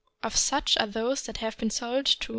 [0.23, 2.29] Of such are those that have been sold to M.